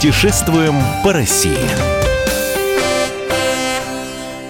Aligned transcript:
Путешествуем 0.00 0.76
по 1.04 1.12
России. 1.12 1.58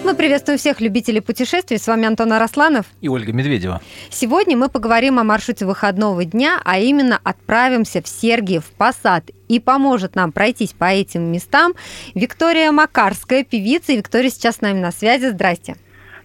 Мы 0.05 0.15
приветствуем 0.15 0.61
всех 0.61 0.81
любителей 0.81 1.21
путешествий. 1.21 1.77
С 1.77 1.89
вами 1.89 2.07
Антон 2.07 2.33
Арасланов 2.33 2.87
и 3.01 3.09
Ольга 3.09 3.33
Медведева. 3.33 3.81
Сегодня 4.11 4.57
мы 4.57 4.69
поговорим 4.69 5.19
о 5.19 5.25
маршруте 5.25 5.67
выходного 5.67 6.25
дня, 6.25 6.61
а 6.65 6.79
именно 6.79 7.19
отправимся 7.25 8.01
в 8.01 8.07
Сергиев 8.07 8.63
Посад. 8.79 9.25
И 9.49 9.59
поможет 9.59 10.15
нам 10.15 10.31
пройтись 10.31 10.73
по 10.73 10.85
этим 10.85 11.33
местам 11.33 11.73
Виктория 12.15 12.71
Макарская, 12.71 13.43
певица. 13.43 13.91
И 13.91 13.97
Виктория 13.97 14.31
сейчас 14.31 14.59
с 14.59 14.61
нами 14.61 14.79
на 14.79 14.93
связи. 14.93 15.31
Здрасте. 15.31 15.75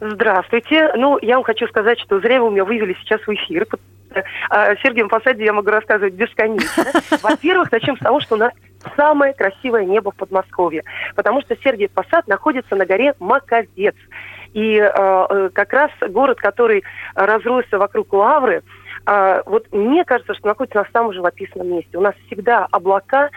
Здравствуйте. 0.02 0.94
Ну, 0.98 1.18
я 1.24 1.38
вам 1.38 1.44
хочу 1.46 1.66
сказать, 1.66 2.00
что 2.00 2.20
зря 2.20 2.44
вы 2.44 2.52
меня 2.52 2.64
вывели 2.64 2.96
сейчас 3.02 3.22
в 3.22 3.34
эфир, 3.34 3.66
о 4.50 4.76
Сергиевом 4.78 5.10
Посаде 5.10 5.44
я 5.44 5.54
могу 5.54 5.70
рассказывать 5.70 6.14
бесконечно. 6.14 6.86
Во-первых, 7.22 7.72
начнем 7.72 7.98
с 7.98 8.00
того, 8.00 8.20
что 8.20 8.36
у 8.36 8.38
нас 8.38 8.52
самое 8.96 9.34
красивое 9.34 9.86
небо 9.86 10.12
в 10.12 10.16
Подмосковье, 10.16 10.84
потому 11.16 11.42
что 11.42 11.56
Сергиев 11.56 11.92
Посад 11.92 12.28
находится 12.28 12.76
на 12.76 12.86
горе 12.86 13.14
Маковец. 13.20 13.96
И 14.54 14.78
э, 14.78 14.90
э, 14.90 15.50
как 15.54 15.74
раз 15.74 15.92
город, 16.10 16.40
который 16.40 16.84
разросся 17.14 17.78
вокруг 17.78 18.14
Лавры, 18.14 18.64
э, 19.06 19.42
вот 19.46 19.68
мне 19.74 20.06
кажется, 20.06 20.34
что 20.34 20.48
находится 20.48 20.80
на 20.80 20.88
самом 20.94 21.12
живописном 21.12 21.68
месте. 21.68 21.98
У 21.98 22.02
нас 22.02 22.16
всегда 22.28 22.66
облака, 22.72 23.32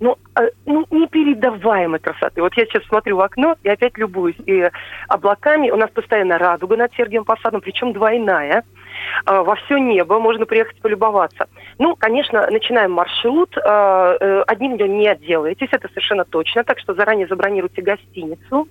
ну, 0.00 0.16
э, 0.38 0.48
ну, 0.66 0.86
непередаваемой 0.90 2.00
красоты. 2.00 2.42
Вот 2.42 2.54
я 2.54 2.66
сейчас 2.66 2.84
смотрю 2.84 3.16
в 3.16 3.20
окно 3.20 3.56
и 3.62 3.68
опять 3.68 3.96
любуюсь 3.96 4.36
и 4.46 4.70
облаками. 5.08 5.70
У 5.70 5.76
нас 5.76 5.90
постоянно 5.90 6.36
радуга 6.38 6.76
над 6.76 6.92
Сергием 6.94 7.24
Посадом, 7.24 7.60
причем 7.60 7.92
двойная. 7.92 8.64
Во 9.26 9.54
все 9.56 9.78
небо, 9.78 10.18
можно 10.18 10.46
приехать 10.46 10.80
полюбоваться. 10.80 11.46
Ну, 11.78 11.96
конечно, 11.96 12.46
начинаем 12.50 12.92
маршрут. 12.92 13.56
Э, 13.56 14.16
э, 14.20 14.42
одним 14.46 14.76
днем 14.76 14.98
не 14.98 15.08
отделаетесь, 15.08 15.68
это 15.72 15.88
совершенно 15.88 16.24
точно, 16.24 16.64
так 16.64 16.78
что 16.78 16.94
заранее 16.94 17.26
забронируйте 17.26 17.82
гостиницу. 17.82 18.68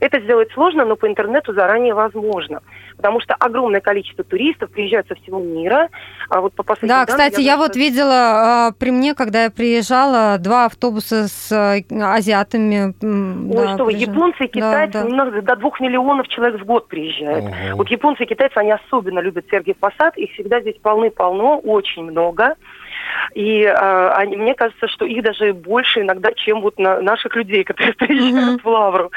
Это 0.00 0.20
сделать 0.20 0.50
сложно, 0.52 0.84
но 0.84 0.96
по 0.96 1.06
интернету 1.06 1.52
заранее 1.52 1.94
возможно, 1.94 2.60
потому 2.96 3.20
что 3.20 3.34
огромное 3.34 3.80
количество 3.80 4.24
туристов 4.24 4.70
приезжают 4.70 5.08
со 5.08 5.14
всего 5.16 5.38
мира. 5.40 5.88
А 6.28 6.40
вот 6.40 6.54
по 6.54 6.64
да, 6.64 6.76
данным, 6.80 7.06
кстати, 7.06 7.40
я, 7.40 7.52
я 7.52 7.56
вот 7.56 7.76
видела 7.76 8.74
при 8.78 8.90
мне, 8.90 9.14
когда 9.14 9.44
я 9.44 9.50
приезжала, 9.50 10.38
два 10.38 10.66
автобуса 10.66 11.28
с 11.28 11.52
азиатами. 11.90 12.94
Ой, 13.02 13.66
да, 13.66 13.74
что 13.74 13.84
вы, 13.84 13.92
японцы 13.92 14.44
и 14.44 14.48
китайцы, 14.48 15.04
да, 15.04 15.30
да. 15.30 15.40
до 15.42 15.56
двух 15.56 15.80
миллионов 15.80 16.28
человек 16.28 16.60
в 16.60 16.64
год 16.64 16.88
приезжают. 16.88 17.44
Ого. 17.44 17.76
Вот 17.76 17.88
японцы 17.88 18.24
и 18.24 18.26
китайцы, 18.26 18.56
они 18.56 18.72
особенно 18.72 19.20
любят 19.20 19.46
Сергей 19.66 19.74
Посад, 19.74 20.16
их 20.16 20.30
всегда 20.32 20.60
здесь 20.60 20.76
полны-полно, 20.80 21.58
очень 21.58 22.04
много. 22.04 22.54
И 23.34 23.62
э, 23.62 24.08
они, 24.14 24.36
мне 24.36 24.54
кажется, 24.54 24.88
что 24.88 25.04
их 25.04 25.22
даже 25.22 25.52
больше 25.52 26.00
иногда, 26.00 26.32
чем 26.32 26.60
вот 26.60 26.78
на 26.78 27.00
наших 27.00 27.34
людей, 27.36 27.64
которые 27.64 27.94
приезжают 27.98 28.60
mm-hmm. 28.60 28.62
в 28.62 28.66
Лавру. 28.66 29.12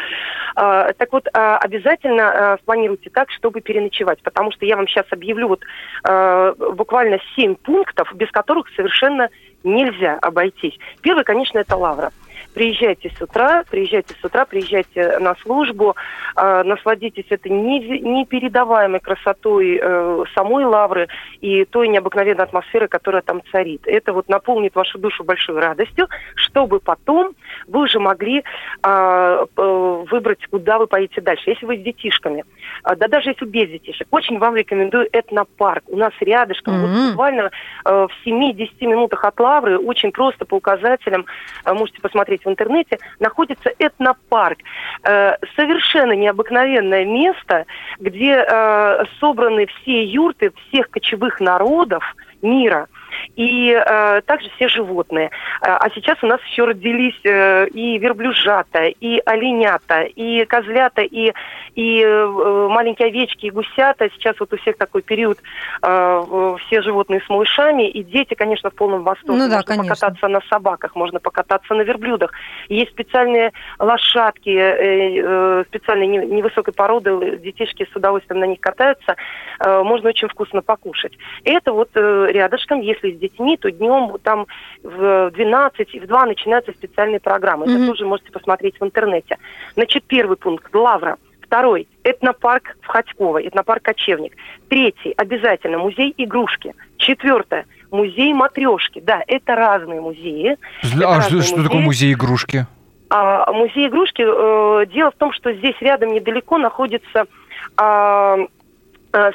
Э, 0.56 0.92
так 0.98 1.12
вот, 1.12 1.28
э, 1.28 1.32
обязательно 1.32 2.22
э, 2.22 2.58
спланируйте 2.62 3.10
так, 3.10 3.32
чтобы 3.32 3.62
переночевать, 3.62 4.22
потому 4.24 4.52
что 4.52 4.66
я 4.66 4.76
вам 4.76 4.88
сейчас 4.88 5.06
объявлю 5.12 5.50
вот 5.50 5.62
э, 6.08 6.54
буквально 6.74 7.20
семь 7.36 7.56
пунктов, 7.56 8.14
без 8.16 8.32
которых 8.32 8.68
совершенно 8.76 9.30
нельзя 9.64 10.18
обойтись. 10.22 10.78
Первый, 11.02 11.24
конечно, 11.24 11.60
это 11.60 11.76
Лавра. 11.76 12.12
Приезжайте 12.54 13.12
с 13.18 13.22
утра, 13.22 13.64
приезжайте 13.70 14.16
с 14.20 14.24
утра, 14.24 14.46
приезжайте 14.46 15.20
на 15.20 15.36
службу, 15.36 15.96
э, 16.36 16.64
насладитесь 16.64 17.26
этой 17.30 17.52
непередаваемой 17.52 19.00
красотой 19.00 19.80
э, 19.82 20.24
самой 20.34 20.66
лавры 20.66 21.08
и 21.42 21.66
той 21.66 21.88
необыкновенной 21.88 22.44
атмосферы, 22.44 22.88
которая 22.88 23.22
там 23.22 23.42
царит. 23.52 23.84
Это 23.86 24.14
вот 24.14 24.30
наполнит 24.30 24.76
вашу 24.76 24.98
душу 24.98 25.24
большой 25.24 25.60
радостью, 25.60 26.08
чтобы 26.36 26.80
потом 26.80 27.34
вы 27.68 27.84
уже 27.84 28.00
могли 28.00 28.44
э, 28.84 29.46
выбрать, 29.56 30.46
куда 30.48 30.80
вы 30.80 30.88
поедете 30.88 31.22
дальше. 31.22 31.52
Если 31.52 31.66
вы 31.66 31.78
с 31.78 31.82
детишками, 31.82 32.44
э, 32.84 32.96
да 32.96 33.08
даже 33.08 33.30
если 33.30 33.46
без 33.46 33.70
детишек, 33.70 34.08
очень 34.12 34.40
вам 34.40 34.56
рекомендую 34.56 35.08
этнопарк. 35.12 35.84
У 35.88 35.98
нас 35.98 36.14
рядышком, 36.20 36.74
mm-hmm. 36.74 36.88
вот 36.88 37.10
буквально 37.12 37.52
э, 37.86 38.08
в 38.08 38.28
7-10 38.28 38.70
минутах 38.82 39.24
от 39.24 39.40
лавры, 39.40 39.78
очень 39.78 40.12
просто 40.12 40.46
по 40.46 40.56
указателям, 40.56 41.26
э, 41.64 41.74
можете 41.74 42.02
посмотреть 42.02 42.39
посмотреть 42.40 42.46
в 42.46 42.50
интернете, 42.50 43.00
находится 43.20 43.72
этнопарк. 43.80 44.60
Э, 45.04 45.36
совершенно 45.56 46.14
необыкновенное 46.14 47.06
место, 47.06 47.66
где 48.00 48.46
э, 48.48 49.06
собраны 49.20 49.68
все 49.68 50.04
юрты 50.04 50.52
всех 50.70 50.90
кочевых 50.90 51.40
народов 51.40 52.04
мира– 52.42 52.88
и 53.36 53.72
э, 53.72 54.22
также 54.26 54.50
все 54.56 54.68
животные. 54.68 55.28
Э, 55.62 55.78
а 55.80 55.90
сейчас 55.94 56.18
у 56.24 56.28
нас 56.28 56.42
еще 56.52 56.66
родились 56.66 57.20
э, 57.24 57.68
и 57.68 57.98
верблюжата, 57.98 58.86
и 58.86 59.22
оленята, 59.26 60.02
и 60.02 60.46
козлята, 60.46 61.02
и, 61.02 61.34
и 61.76 62.02
э, 62.02 62.68
маленькие 62.70 63.10
овечки, 63.10 63.48
и 63.48 63.52
гусята. 63.52 64.10
Сейчас 64.12 64.40
вот 64.40 64.54
у 64.54 64.58
всех 64.58 64.78
такой 64.78 65.02
период, 65.02 65.40
э, 65.82 66.56
все 66.68 66.82
животные 66.82 67.22
с 67.26 67.30
малышами, 67.30 67.90
и 67.90 68.04
дети, 68.04 68.34
конечно, 68.34 68.70
в 68.70 68.76
полном 68.76 69.04
восторге. 69.04 69.44
Ну, 69.44 69.50
да, 69.50 69.56
можно 69.56 69.64
конечно. 69.64 69.96
покататься 69.96 70.28
на 70.28 70.42
собаках, 70.50 70.96
можно 70.96 71.20
покататься 71.20 71.74
на 71.74 71.82
верблюдах. 71.82 72.32
Есть 72.68 72.92
специальные 72.92 73.52
лошадки, 73.80 74.50
э, 74.50 75.22
э, 75.22 75.64
специальные 75.68 76.26
невысокой 76.26 76.74
породы, 76.74 77.38
детишки 77.38 77.88
с 77.92 77.96
удовольствием 77.96 78.40
на 78.40 78.46
них 78.46 78.60
катаются. 78.60 79.16
Э, 79.60 79.84
можно 79.84 80.10
очень 80.10 80.28
вкусно 80.28 80.62
покушать. 80.62 81.18
И 81.44 81.52
это 81.52 81.74
вот 81.74 81.90
э, 81.96 82.28
рядышком, 82.32 82.80
если 82.80 83.12
с 83.12 83.18
детьми, 83.18 83.58
то 83.58 83.70
днем 83.70 84.18
там 84.24 84.48
в 84.84 85.32
12 85.32 85.96
и 85.96 86.00
в 86.00 86.08
2 86.08 86.26
начинаются 86.26 86.72
специальные 86.72 87.20
программы. 87.20 87.66
Mm-hmm. 87.66 87.76
Это 87.76 87.88
тоже 87.88 88.06
можете 88.06 88.32
посмотреть 88.32 88.80
в 88.80 88.84
интернете. 88.84 89.38
Значит, 89.76 90.04
первый 90.06 90.38
пункт– 90.38 90.64
Лавра. 90.74 91.18
Второй– 91.42 91.88
этнопарк 92.04 92.78
в 92.82 92.88
Ходьково, 92.88 93.42
этнопарк 93.42 93.84
Кочевник. 93.84 94.34
Третий– 94.70 95.14
обязательно 95.18 95.80
музей 95.80 96.14
игрушки. 96.16 96.74
Четвертое– 96.98 97.66
музей 97.92 98.34
матрешки. 98.34 99.02
Да, 99.02 99.24
это 99.28 99.56
разные 99.56 100.00
музеи. 100.00 100.58
А 100.84 100.88
это 100.88 101.10
а 101.10 101.16
разные 101.18 101.42
что, 101.42 101.56
музеи. 101.58 101.68
такое 101.68 101.82
музей 101.82 102.14
игрушки? 102.14 102.68
А, 103.10 103.52
музей 103.52 103.88
игрушки, 103.88 104.22
э, 104.22 104.86
дело 104.86 105.10
в 105.10 105.16
том, 105.16 105.34
что 105.34 105.52
здесь 105.52 105.76
рядом 105.82 106.14
недалеко 106.14 106.60
находится 106.60 107.26
Э, 107.80 108.46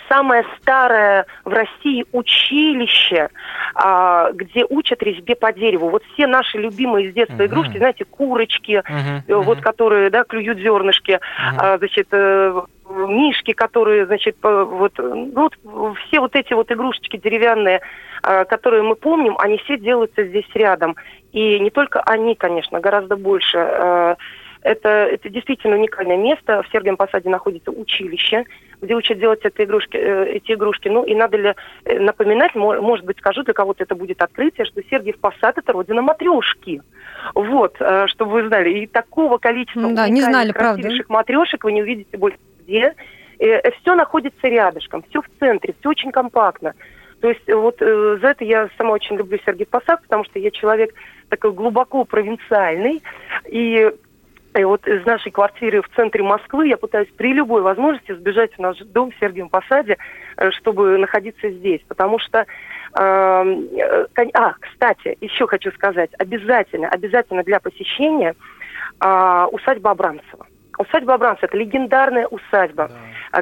самое 0.08 0.44
старое 0.60 1.26
в 1.44 1.52
России 1.52 2.04
училище, 2.12 3.28
а, 3.74 4.30
где 4.32 4.64
учат 4.68 5.02
резьбе 5.02 5.34
по 5.34 5.52
дереву. 5.52 5.88
Вот 5.90 6.04
все 6.12 6.26
наши 6.26 6.58
любимые 6.58 7.10
с 7.10 7.14
детства 7.14 7.42
uh-huh. 7.42 7.46
игрушки, 7.46 7.78
знаете, 7.78 8.04
курочки, 8.04 8.82
uh-huh. 8.84 9.42
вот 9.42 9.60
которые, 9.60 10.10
да, 10.10 10.24
клюют 10.24 10.58
зернышки, 10.58 11.18
uh-huh. 11.52 11.78
значит, 11.78 12.08
э, 12.12 12.62
мишки, 12.88 13.52
которые, 13.52 14.06
значит, 14.06 14.36
вот, 14.42 14.92
ну, 14.98 15.50
вот 15.64 15.96
все 16.06 16.20
вот 16.20 16.36
эти 16.36 16.52
вот 16.52 16.70
игрушечки 16.70 17.16
деревянные, 17.16 17.80
которые 18.22 18.82
мы 18.82 18.94
помним, 18.94 19.36
они 19.38 19.58
все 19.58 19.76
делаются 19.76 20.24
здесь 20.24 20.48
рядом. 20.54 20.94
И 21.32 21.58
не 21.58 21.70
только 21.70 22.00
они, 22.00 22.34
конечно, 22.34 22.80
гораздо 22.80 23.16
больше 23.16 24.16
это, 24.64 24.88
это 24.88 25.28
действительно 25.28 25.76
уникальное 25.76 26.16
место. 26.16 26.62
В 26.62 26.72
Сергием 26.72 26.96
Посаде 26.96 27.28
находится 27.28 27.70
училище, 27.70 28.44
где 28.84 28.94
учат 28.94 29.18
делать 29.18 29.40
эти 29.44 29.62
игрушки. 29.62 29.96
Э, 29.96 30.26
эти 30.26 30.52
игрушки. 30.52 30.88
Ну 30.88 31.04
и 31.04 31.14
надо 31.14 31.36
ли 31.36 31.54
э, 31.84 31.98
напоминать, 31.98 32.54
может 32.54 33.04
быть, 33.04 33.18
скажу, 33.18 33.42
для 33.42 33.54
кого-то 33.54 33.82
это 33.82 33.94
будет 33.94 34.22
открытие, 34.22 34.64
что 34.66 34.82
Сергиев 34.82 35.18
Посад– 35.18 35.58
это 35.58 35.72
родина 35.72 36.02
матрешки. 36.02 36.82
Вот, 37.34 37.76
э, 37.80 38.06
чтобы 38.08 38.32
вы 38.32 38.48
знали. 38.48 38.70
И 38.70 38.86
такого 38.86 39.38
количества 39.38 39.92
да, 39.92 40.08
не 40.08 40.22
знали, 40.22 40.52
правда. 40.52 40.88
матрешек 41.08 41.64
вы 41.64 41.72
не 41.72 41.82
увидите 41.82 42.16
больше 42.16 42.38
где. 42.60 42.94
Все 43.38 43.94
находится 43.94 44.46
рядышком, 44.46 45.04
все 45.10 45.20
в 45.20 45.26
центре, 45.40 45.74
все 45.80 45.88
очень 45.90 46.12
компактно. 46.12 46.72
То 47.24 47.30
есть 47.30 47.50
вот 47.50 47.80
э, 47.80 48.18
за 48.20 48.28
это 48.28 48.44
я 48.44 48.68
сама 48.76 48.90
очень 48.92 49.16
люблю 49.16 49.38
Сергей 49.46 49.64
Посад, 49.64 50.02
потому 50.02 50.24
что 50.24 50.38
я 50.38 50.50
человек 50.50 50.94
такой 51.30 51.52
глубоко 51.52 52.04
провинциальный. 52.04 53.02
И 53.46 53.90
и 54.54 54.64
вот 54.64 54.86
из 54.86 55.04
нашей 55.04 55.32
квартиры 55.32 55.82
в 55.82 55.88
центре 55.96 56.22
Москвы 56.22 56.68
я 56.68 56.76
пытаюсь 56.76 57.08
при 57.16 57.32
любой 57.32 57.62
возможности 57.62 58.14
сбежать 58.14 58.54
в 58.54 58.58
наш 58.60 58.78
дом 58.78 59.10
в 59.10 59.14
Сергиевом 59.18 59.48
Посаде, 59.50 59.98
э, 60.36 60.50
чтобы 60.52 60.96
находиться 60.98 61.50
здесь. 61.50 61.80
Потому 61.88 62.18
что 62.20 62.46
эм, 62.96 63.68
э, 63.76 64.06
а, 64.34 64.54
кстати, 64.60 65.18
еще 65.20 65.46
хочу 65.48 65.72
сказать, 65.72 66.10
обязательно, 66.18 66.88
обязательно 66.88 67.42
для 67.42 67.58
посещения 67.58 68.34
э, 69.00 69.46
усадьба 69.50 69.90
Абрамцева. 69.90 70.46
Усадьба 70.78 71.14
Абрамцева– 71.14 71.46
это 71.48 71.56
легендарная 71.56 72.28
усадьба. 72.28 72.90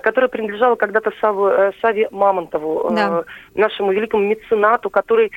Которая 0.00 0.28
принадлежала 0.28 0.76
когда-то 0.76 1.12
Саву, 1.20 1.50
Саве 1.80 2.08
Мамонтову, 2.10 2.90
да. 2.90 3.24
нашему 3.54 3.92
великому 3.92 4.24
меценату, 4.24 4.90
который 4.90 5.32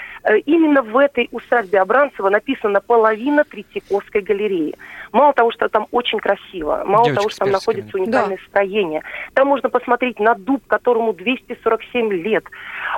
именно 0.46 0.82
в 0.82 0.98
этой 0.98 1.30
усадьбе 1.32 1.80
Абранцева 1.80 2.30
написана 2.30 2.82
половина 2.82 3.44
Третьяковской 3.44 4.22
галереи. 4.22 4.76
Мало 5.12 5.34
того, 5.34 5.52
что 5.52 5.70
там 5.70 5.88
очень 5.92 6.20
красиво, 6.20 6.84
мало 6.86 7.06
Девочка 7.06 7.22
того, 7.22 7.30
что 7.30 7.40
там 7.40 7.52
находится 7.52 7.98
уникальное 7.98 8.38
да. 8.38 8.44
строение, 8.50 9.02
там 9.34 9.48
можно 9.48 9.70
посмотреть 9.70 10.20
на 10.20 10.36
дуб, 10.36 10.62
которому 10.68 11.14
247 11.14 12.12
лет. 12.14 12.44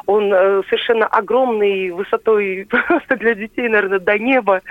Он 0.06 0.34
э, 0.34 0.64
совершенно 0.68 1.06
огромный, 1.06 1.92
высотой 1.92 2.68
просто 2.70 3.18
для 3.18 3.36
детей, 3.36 3.68
наверное, 3.70 4.00
до 4.00 4.18
неба. 4.18 4.62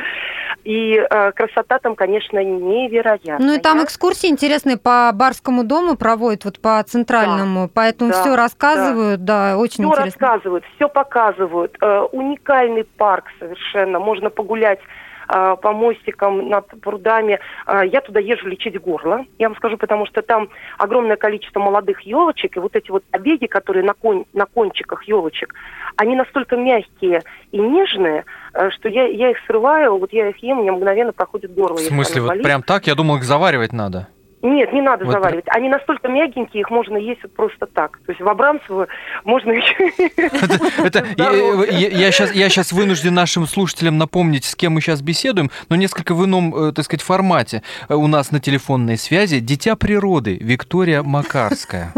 И 0.67 0.97
э, 0.99 1.31
красота 1.31 1.79
там, 1.79 1.95
конечно, 1.95 2.43
невероятная. 2.43 3.39
Ну 3.39 3.55
и 3.55 3.59
там 3.61 3.85
экскурсии 3.85 4.29
интересные 4.29 4.77
по 4.77 5.13
Барскому 5.15 5.63
дому 5.63 5.97
проводят, 5.97 6.45
вот 6.45 6.59
по 6.59 6.83
центральному, 6.83 7.67
да, 7.67 7.71
поэтому 7.73 8.11
да, 8.11 8.21
все 8.21 8.35
рассказывают, 8.35 9.25
да, 9.25 9.53
да 9.53 9.59
очень 9.59 9.85
все 9.85 9.85
интересно. 9.85 10.11
Все 10.11 10.19
рассказывают, 10.19 10.65
все 10.75 10.89
показывают. 10.89 11.77
Э, 11.81 12.01
уникальный 12.11 12.83
парк 12.83 13.27
совершенно, 13.39 14.01
можно 14.01 14.29
погулять 14.29 14.81
по 15.26 15.73
мостикам 15.73 16.49
над 16.49 16.69
прудами. 16.81 17.38
А, 17.67 17.84
я 17.84 18.00
туда 18.00 18.20
езжу 18.20 18.49
лечить 18.49 18.81
горло. 18.81 19.25
Я 19.38 19.49
вам 19.49 19.56
скажу, 19.56 19.76
потому 19.76 20.06
что 20.06 20.23
там 20.23 20.49
огромное 20.78 21.17
количество 21.17 21.61
молодых 21.61 22.00
елочек, 22.02 22.56
и 22.56 22.61
вот 22.61 22.76
эти 22.76 22.90
вот 22.90 23.05
побеги, 23.05 23.46
которые 23.46 23.84
на, 23.84 23.94
кон, 23.94 24.25
на 24.32 24.46
кончиках 24.46 25.05
елочек, 25.05 25.55
они 25.96 26.14
настолько 26.14 26.56
мягкие 26.56 27.23
и 27.52 27.58
нежные, 27.58 28.25
э, 28.55 28.70
что 28.70 28.88
я, 28.88 29.06
я 29.06 29.31
их 29.31 29.38
срываю, 29.46 29.99
вот 29.99 30.12
я 30.12 30.28
их 30.28 30.37
ем, 30.38 30.61
у 30.61 30.62
меня 30.62 30.73
мгновенно 30.73 31.12
проходит 31.12 31.55
горло. 31.55 31.76
В 31.76 31.81
смысле, 31.81 32.22
вот 32.22 32.43
прям 32.43 32.62
так? 32.62 32.87
Я 32.87 32.94
думал, 32.94 33.17
их 33.17 33.25
заваривать 33.25 33.72
надо. 33.72 34.08
Нет, 34.43 34.73
не 34.73 34.83
надо 34.83 35.05
вот. 35.05 35.12
заваривать. 35.12 35.47
Они 35.49 35.69
настолько 35.69 36.09
мягенькие, 36.09 36.61
их 36.61 36.71
можно 36.71 36.97
есть 36.97 37.23
вот 37.23 37.35
просто 37.35 37.67
так. 37.67 37.99
То 38.06 38.12
есть 38.12 38.21
в 38.21 38.29
Абрамцево 38.29 38.87
можно 39.25 39.53
еще... 39.53 39.77
Я 41.97 42.12
сейчас 42.12 42.35
я 42.35 42.49
сейчас 42.49 42.73
вынужден 42.73 43.15
нашим 43.15 43.47
слушателям 43.47 43.99
напомнить, 43.99 44.44
с 44.44 44.55
кем 44.55 44.75
мы 44.75 44.81
сейчас 44.81 45.03
беседуем, 45.03 45.50
но 45.69 45.77
несколько 45.77 46.15
в 46.15 46.25
ином, 46.25 46.55
э, 46.55 46.73
так 46.73 46.85
сказать, 46.85 47.03
формате. 47.03 47.62
У 47.88 48.06
нас 48.06 48.31
на 48.31 48.41
телефонной 48.41 48.99
связи 48.99 49.41
дитя 49.41 49.77
природы 49.77 50.37
Виктория 50.41 51.03
Макарская. 51.03 51.93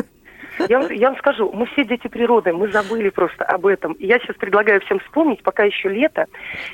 Я, 0.69 0.81
я 0.91 1.09
вам 1.09 1.19
скажу, 1.19 1.51
мы 1.53 1.67
все 1.67 1.85
дети 1.85 2.09
природы, 2.09 2.53
мы 2.53 2.71
забыли 2.71 3.09
просто 3.09 3.45
об 3.45 3.67
этом. 3.67 3.97
я 3.99 4.19
сейчас 4.19 4.37
предлагаю 4.37 4.81
всем 4.83 4.99
вспомнить, 5.01 5.43
пока 5.43 5.65
еще 5.65 5.89
лето, 5.89 6.27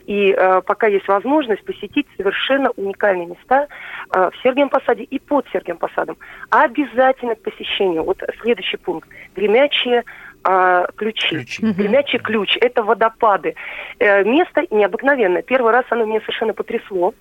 и 0.06 0.34
э, 0.36 0.62
пока 0.62 0.88
есть 0.88 1.06
возможность 1.06 1.64
посетить 1.64 2.06
совершенно 2.16 2.70
уникальные 2.70 3.26
места 3.26 3.68
э, 4.14 4.30
в 4.30 4.42
Сергием 4.42 4.68
Посаде 4.68 5.04
и 5.04 5.18
под 5.18 5.46
Сергием 5.52 5.78
Посадом. 5.78 6.16
Обязательно 6.50 7.36
к 7.36 7.42
посещению. 7.42 8.02
Вот 8.02 8.20
следующий 8.40 8.78
пункт. 8.78 9.08
Гремячие 9.36 10.02
а, 10.44 10.86
ключи. 10.96 11.36
ключи. 11.36 11.62
Гремячий 11.72 12.18
ключ. 12.18 12.56
Это 12.60 12.82
водопады. 12.82 13.54
Э, 13.98 14.22
место 14.24 14.62
необыкновенное. 14.70 15.42
Первый 15.42 15.72
раз 15.72 15.84
оно 15.90 16.04
меня 16.04 16.20
совершенно 16.20 16.52
потрясло. 16.52 17.14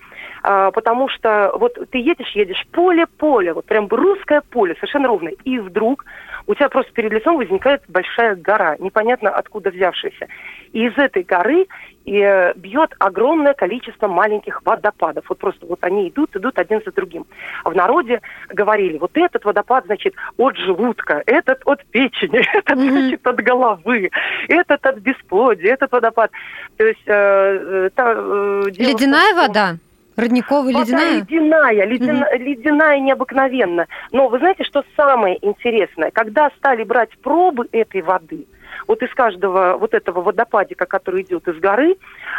А, 0.43 0.71
потому 0.71 1.07
что 1.07 1.53
вот 1.57 1.77
ты 1.89 1.99
едешь, 1.99 2.31
едешь 2.35 2.65
поле-поле, 2.71 3.53
вот 3.53 3.65
прям 3.65 3.87
русское 3.87 4.41
поле, 4.41 4.75
совершенно 4.75 5.07
ровное. 5.07 5.33
И 5.45 5.57
вдруг 5.57 6.05
у 6.47 6.53
тебя 6.53 6.67
просто 6.67 6.91
перед 6.91 7.13
лицом 7.13 7.37
возникает 7.37 7.83
большая 7.87 8.35
гора, 8.35 8.75
непонятно 8.79 9.29
откуда 9.29 9.69
взявшаяся. 9.71 10.27
И 10.73 10.85
из 10.85 10.97
этой 10.97 11.23
горы 11.23 11.67
э, 12.05 12.53
бьет 12.55 12.93
огромное 12.99 13.53
количество 13.53 14.07
маленьких 14.07 14.61
водопадов. 14.65 15.25
Вот 15.29 15.37
просто 15.37 15.65
вот 15.65 15.79
они 15.83 16.09
идут, 16.09 16.35
идут 16.35 16.59
один 16.59 16.81
за 16.85 16.91
другим. 16.91 17.25
В 17.63 17.73
народе 17.73 18.21
говорили, 18.49 18.97
вот 18.97 19.11
этот 19.15 19.45
водопад, 19.45 19.85
значит, 19.85 20.13
от 20.37 20.57
желудка, 20.57 21.23
этот 21.25 21.61
от 21.65 21.83
печени, 21.85 22.43
этот, 22.57 22.79
значит, 22.79 23.25
от 23.25 23.37
головы, 23.37 24.09
этот 24.47 24.85
от 24.85 24.97
бесплодия, 24.97 25.73
этот 25.73 25.91
водопад. 25.91 26.31
То 26.77 26.85
есть... 26.85 27.03
Э, 27.07 27.89
э, 27.89 27.89
э, 27.95 28.63
Ледяная 28.77 29.33
вода? 29.35 29.77
Родниковая, 30.15 30.73
ледяная? 30.73 31.15
ледяная, 31.21 31.85
ледяная, 31.85 32.35
угу. 32.35 32.43
ледяная 32.43 32.99
необыкновенно. 32.99 33.87
Но 34.11 34.27
вы 34.27 34.37
знаете, 34.37 34.63
что 34.63 34.83
самое 34.95 35.43
интересное? 35.43 36.11
Когда 36.11 36.51
стали 36.57 36.83
брать 36.83 37.09
пробы 37.23 37.67
этой 37.71 38.01
воды, 38.01 38.45
вот 38.87 39.01
из 39.01 39.13
каждого 39.13 39.77
вот 39.77 39.93
этого 39.93 40.21
водопадика, 40.21 40.85
который 40.85 41.21
идет 41.23 41.47
из 41.47 41.59
горы, 41.59 41.95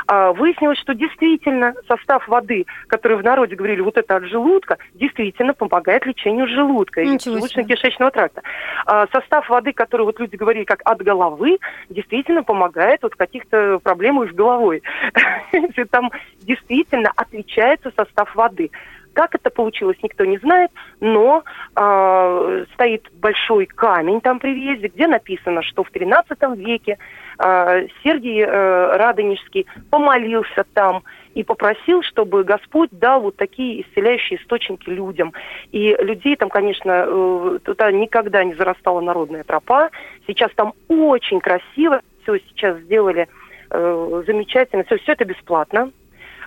а, 0.07 0.33
выяснилось, 0.33 0.79
что 0.79 0.95
действительно 0.95 1.75
состав 1.89 2.27
воды, 2.29 2.67
который 2.87 3.17
в 3.17 3.25
народе 3.25 3.57
говорили, 3.57 3.81
вот 3.81 3.97
это 3.97 4.17
от 4.17 4.25
желудка, 4.25 4.79
действительно 4.95 5.55
помогает 5.55 6.07
лечению 6.07 6.47
желудка 6.47 7.01
и 7.01 7.17
желудочно-кишечного 7.17 8.11
тракта. 8.11 8.43
А, 8.87 9.07
состав 9.13 9.49
воды, 9.49 9.73
который 9.73 10.03
вот 10.03 10.21
люди 10.21 10.37
говорили 10.37 10.65
как 10.65 10.81
от 10.85 11.03
головы, 11.03 11.59
действительно 11.89 12.43
помогает 12.43 13.03
вот 13.03 13.15
каких-то 13.15 13.79
проблемах 13.83 14.31
с 14.31 14.35
головой. 14.35 14.83
Там 15.91 16.11
действительно 16.41 17.13
отличается 17.17 17.93
состав 17.97 18.35
воды. 18.35 18.71
Как 19.15 19.35
это 19.35 19.51
получилось, 19.51 19.97
никто 20.03 20.25
не 20.25 20.39
знает, 20.39 20.71
но 21.01 21.45
э, 21.77 22.65
стоит 22.75 23.09
большой 23.15 23.67
камень 23.67 24.21
там 24.21 24.41
при 24.41 24.53
въезде, 24.53 24.89
где 24.89 25.07
написано, 25.07 25.63
что 25.63 25.85
в 25.85 25.91
XIII 25.93 26.57
веке 26.57 26.99
э, 27.39 27.87
Сергий 28.03 28.43
э, 28.43 28.97
Радонежский 28.97 29.67
помолился 29.91 30.65
там 30.75 31.05
и 31.35 31.45
попросил, 31.45 32.03
чтобы 32.03 32.45
Господь 32.45 32.91
дал 32.93 33.21
вот 33.21 33.37
такие 33.37 33.83
исцеляющие 33.83 34.41
источники 34.41 34.89
людям. 34.89 35.33
И 35.71 35.97
людей 36.01 36.37
там, 36.37 36.49
конечно, 36.49 37.07
э, 37.07 37.59
туда 37.65 37.93
никогда 37.93 38.43
не 38.43 38.55
зарастала 38.55 39.01
народная 39.01 39.45
тропа. 39.45 39.91
Сейчас 40.27 40.51
там 40.57 40.73
очень 40.89 41.41
красиво, 41.41 42.03
все 42.23 42.39
сейчас 42.49 42.79
сделали 42.81 43.29
э, 43.71 44.23
замечательно, 44.27 44.85
все, 44.85 44.99
все 44.99 45.13
это 45.13 45.25
бесплатно. 45.25 45.93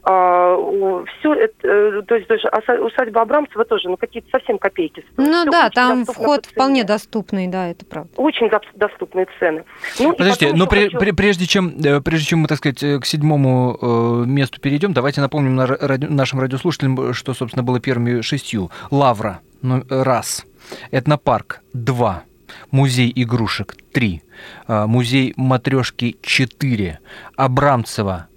А, 0.03 0.55
все 1.19 1.33
это, 1.33 1.67
э, 1.67 2.01
то 2.07 2.15
есть 2.15 2.27
даже 2.27 2.47
усадьба 2.81 3.21
Абрамцева 3.21 3.65
тоже, 3.65 3.89
ну 3.89 3.97
какие-то 3.97 4.29
совсем 4.29 4.57
копейки. 4.57 5.03
Стоят. 5.11 5.29
Ну 5.29 5.41
все 5.41 5.51
да, 5.51 5.69
там 5.69 6.05
вход 6.05 6.45
вполне 6.45 6.83
доступный, 6.83 7.47
да, 7.47 7.69
это 7.69 7.85
правда. 7.85 8.09
Очень 8.15 8.49
доступные 8.75 9.27
цены. 9.39 9.63
Ну, 9.99 10.13
Подождите, 10.13 10.53
но 10.53 10.67
при, 10.67 10.89
хочу... 10.89 11.15
прежде 11.15 11.45
чем 11.45 11.73
э, 11.83 12.01
прежде 12.01 12.27
чем 12.27 12.39
мы, 12.39 12.47
так 12.47 12.59
сказать, 12.59 12.81
э, 12.83 12.99
к 12.99 13.05
седьмому 13.05 13.77
э, 13.81 14.25
месту 14.27 14.61
перейдем, 14.61 14.93
давайте 14.93 15.21
напомним 15.21 15.55
на, 15.55 15.67
ради, 15.67 16.05
нашим 16.05 16.39
радиослушателям, 16.39 17.13
что, 17.13 17.33
собственно, 17.33 17.63
было 17.63 17.79
первыми 17.79 18.21
шестью. 18.21 18.71
Лавра, 18.91 19.41
ну, 19.61 19.83
раз. 19.89 20.45
Этнопарк, 20.91 21.61
два. 21.73 22.23
Музей 22.71 23.11
игрушек, 23.13 23.75
три. 23.91 24.23
Музей 24.67 25.33
матрешки, 25.35 26.17
четыре. 26.21 26.99
Абрамцева, 27.35 28.27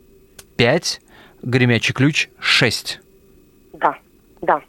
пять 0.57 1.01
Гремячий 1.43 1.95
ключ 1.95 2.29
6. 2.39 3.01
Да, 3.75 3.97
да. 4.43 4.61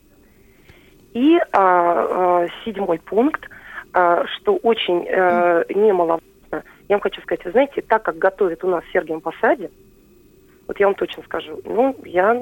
И 1.13 1.37
а, 1.37 1.43
а, 1.53 2.47
седьмой 2.63 2.99
пункт, 2.99 3.49
а, 3.93 4.25
что 4.27 4.55
очень 4.57 5.05
а, 5.09 5.65
немаловажно, 5.69 6.23
я 6.51 6.95
вам 6.95 7.01
хочу 7.01 7.21
сказать, 7.21 7.43
вы 7.43 7.51
знаете, 7.51 7.81
так 7.81 8.03
как 8.03 8.17
готовят 8.17 8.63
у 8.63 8.69
нас 8.69 8.83
в 8.85 8.91
Сергием 8.93 9.19
Посаде, 9.19 9.69
вот 10.67 10.79
я 10.79 10.87
вам 10.87 10.95
точно 10.95 11.23
скажу, 11.23 11.59
ну, 11.65 11.97
я, 12.05 12.41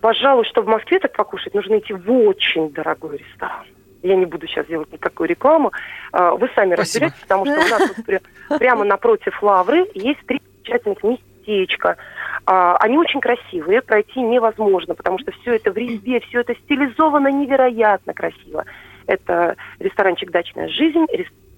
пожалуй, 0.00 0.44
чтобы 0.44 0.66
в 0.66 0.70
Москве 0.70 0.98
так 0.98 1.12
покушать, 1.12 1.54
нужно 1.54 1.78
идти 1.78 1.92
в 1.92 2.10
очень 2.10 2.72
дорогой 2.72 3.18
ресторан. 3.18 3.66
Я 4.02 4.16
не 4.16 4.26
буду 4.26 4.46
сейчас 4.46 4.66
делать 4.66 4.92
никакую 4.92 5.28
рекламу. 5.28 5.72
Вы 6.12 6.48
сами 6.54 6.74
Спасибо. 6.74 7.06
разберетесь, 7.06 7.20
потому 7.20 7.46
что 7.46 7.54
у 7.54 7.68
нас 7.68 7.90
тут 7.90 8.58
прямо 8.58 8.84
напротив 8.84 9.42
Лавры 9.42 9.88
есть 9.94 10.24
три 10.26 10.40
замечательных 10.64 11.02
местечка– 11.02 11.96
они 12.48 12.96
очень 12.96 13.20
красивые, 13.20 13.82
пройти 13.82 14.20
невозможно, 14.20 14.94
потому 14.94 15.18
что 15.18 15.32
все 15.32 15.56
это 15.56 15.70
в 15.70 15.76
резьбе, 15.76 16.20
все 16.20 16.40
это 16.40 16.54
стилизовано 16.54 17.28
невероятно 17.28 18.14
красиво. 18.14 18.64
Это 19.06 19.56
ресторанчик 19.78 20.30
«Дачная 20.30 20.68
жизнь», 20.68 21.06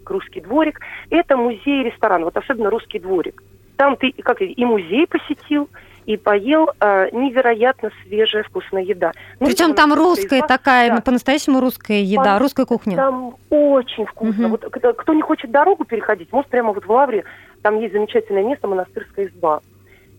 «Русский 0.04 0.40
дворик». 0.40 0.80
Это 1.10 1.36
музей-ресторан, 1.36 2.24
вот 2.24 2.36
особенно 2.36 2.70
«Русский 2.70 2.98
дворик». 2.98 3.42
Там 3.76 3.96
ты 3.96 4.12
как 4.22 4.42
и 4.42 4.64
музей 4.64 5.06
посетил, 5.06 5.68
и 6.06 6.16
поел 6.16 6.70
э, 6.80 7.08
невероятно 7.12 7.90
свежая 8.02 8.42
вкусная 8.42 8.82
еда. 8.82 9.12
Ну, 9.38 9.46
Причем 9.46 9.74
там 9.74 9.94
русская 9.94 10.42
такая, 10.42 10.96
да. 10.96 11.00
по-настоящему 11.02 11.60
русская 11.60 12.02
еда, 12.02 12.34
По- 12.34 12.38
русская 12.40 12.66
кухня. 12.66 12.96
Там 12.96 13.36
очень 13.48 14.06
вкусно. 14.06 14.46
Угу. 14.46 14.50
Вот 14.50 14.72
кто, 14.72 14.92
кто 14.92 15.14
не 15.14 15.22
хочет 15.22 15.50
дорогу 15.50 15.84
переходить, 15.84 16.32
может 16.32 16.50
прямо 16.50 16.72
вот 16.72 16.84
в 16.84 16.90
Лавре, 16.90 17.24
там 17.62 17.78
есть 17.78 17.92
замечательное 17.92 18.42
место, 18.42 18.66
монастырская 18.66 19.26
изба. 19.26 19.60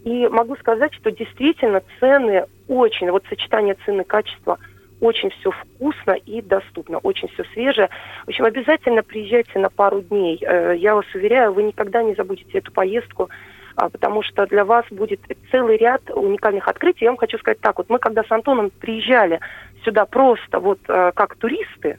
И 0.03 0.27
могу 0.27 0.55
сказать, 0.57 0.93
что 0.95 1.11
действительно 1.11 1.83
цены 1.99 2.45
очень, 2.67 3.11
вот 3.11 3.23
сочетание 3.29 3.75
цены 3.85 4.01
и 4.01 4.05
качества 4.05 4.57
очень 4.99 5.31
все 5.31 5.51
вкусно 5.51 6.11
и 6.11 6.41
доступно, 6.41 6.99
очень 6.99 7.27
все 7.29 7.43
свежее. 7.53 7.89
В 8.25 8.29
общем, 8.29 8.45
обязательно 8.45 9.03
приезжайте 9.03 9.59
на 9.59 9.69
пару 9.69 10.01
дней. 10.01 10.39
Э, 10.41 10.75
я 10.77 10.95
вас 10.95 11.05
уверяю, 11.13 11.53
вы 11.53 11.63
никогда 11.63 12.03
не 12.03 12.13
забудете 12.15 12.59
эту 12.59 12.71
поездку. 12.71 13.29
а, 13.75 13.89
потому 13.89 14.21
что 14.21 14.45
для 14.47 14.65
вас 14.65 14.85
будет 14.91 15.21
целый 15.49 15.77
ряд 15.77 16.01
уникальных 16.09 16.67
открытий. 16.67 17.05
Я 17.05 17.11
вам 17.11 17.17
хочу 17.17 17.37
сказать 17.37 17.59
так, 17.61 17.77
вот 17.77 17.89
мы 17.89 17.99
когда 17.99 18.23
с 18.23 18.31
Антоном 18.31 18.69
приезжали 18.69 19.39
сюда 19.83 20.05
просто 20.05 20.59
вот 20.59 20.79
э, 20.87 21.11
как 21.15 21.35
туристы, 21.35 21.97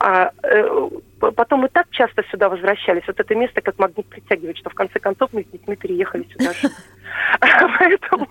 а, 0.00 0.32
э, 0.42 0.88
потом 1.18 1.60
мы 1.60 1.68
так 1.68 1.88
часто 1.90 2.22
сюда 2.30 2.48
возвращались. 2.48 3.04
Вот 3.06 3.18
это 3.18 3.34
место 3.34 3.60
как 3.60 3.78
магнит 3.78 4.06
притягивает, 4.06 4.58
что 4.58 4.70
в 4.70 4.74
конце 4.74 4.98
концов 4.98 5.30
мы 5.32 5.42
с 5.44 5.46
детьми 5.46 5.76
переехали 5.76 6.26
сюда 6.32 6.52
же. 6.52 6.68
Поэтому 7.78 8.26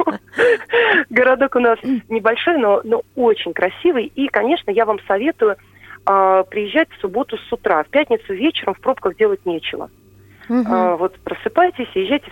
городок 1.09 1.55
у 1.55 1.59
нас 1.59 1.79
небольшой, 2.09 2.57
но, 2.57 2.81
но 2.83 3.03
очень 3.15 3.53
красивый. 3.53 4.11
И, 4.15 4.27
конечно, 4.27 4.71
я 4.71 4.85
вам 4.85 4.99
советую 5.07 5.55
э, 6.05 6.43
приезжать 6.49 6.89
в 6.91 7.01
субботу 7.01 7.37
с 7.37 7.53
утра. 7.53 7.83
В 7.83 7.87
пятницу 7.87 8.33
вечером 8.33 8.73
в 8.73 8.79
пробках 8.79 9.15
делать 9.17 9.45
нечего. 9.45 9.89
Угу. 10.49 10.95
вот 10.97 11.19
просыпайтесь 11.25 11.89
и 11.93 12.01
езжайте 12.01 12.31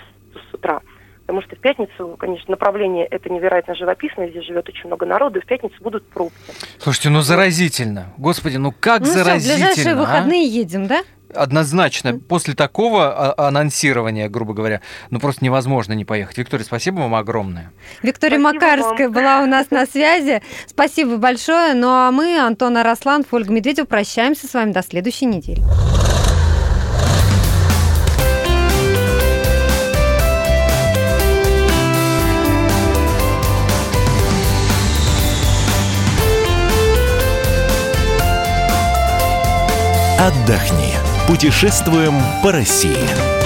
с 0.49 0.53
утра. 0.53 0.81
Потому 1.25 1.41
что 1.41 1.55
в 1.55 1.59
пятницу, 1.59 2.15
конечно, 2.19 2.51
направление 2.51 3.05
это 3.07 3.29
невероятно 3.29 3.73
живописное, 3.73 4.29
здесь 4.29 4.45
живет 4.45 4.69
очень 4.69 4.87
много 4.87 5.07
народу, 5.07 5.39
и 5.39 5.41
в 5.41 5.45
пятницу 5.45 5.75
будут 5.81 6.07
пробки. 6.07 6.35
Слушайте, 6.77 7.09
ну 7.09 7.21
заразительно. 7.21 8.13
Господи, 8.17 8.57
ну 8.57 8.71
как 8.71 8.99
ну 8.99 9.07
заразительно. 9.07 9.39
Все, 9.39 9.53
в 9.53 9.57
ближайшие 9.57 9.93
а? 9.95 9.97
выходные 9.97 10.47
едем, 10.47 10.85
да? 10.85 11.01
Однозначно. 11.35 12.19
После 12.19 12.53
такого 12.53 13.37
анонсирования, 13.37 14.29
грубо 14.29 14.53
говоря, 14.53 14.81
ну 15.09 15.19
просто 15.19 15.43
невозможно 15.43 15.93
не 15.93 16.05
поехать. 16.05 16.37
Виктория, 16.37 16.65
спасибо 16.65 17.01
вам 17.01 17.15
огромное. 17.15 17.71
Виктория 18.01 18.39
спасибо 18.39 18.65
Макарская 18.65 19.07
вам. 19.07 19.13
была 19.13 19.41
у 19.41 19.45
нас 19.45 19.71
на 19.71 19.85
связи. 19.85 20.41
Спасибо 20.67 21.17
большое. 21.17 21.73
Ну 21.73 21.87
а 21.89 22.11
мы, 22.11 22.39
Антон 22.39 22.77
Араслан, 22.77 23.25
Ольга 23.31 23.51
Медведева, 23.51 23.85
прощаемся 23.85 24.47
с 24.47 24.53
вами 24.53 24.71
до 24.71 24.81
следующей 24.81 25.25
недели. 25.25 25.61
Отдохни. 40.17 41.04
Путешествуем 41.27 42.21
по 42.43 42.51
России. 42.51 43.44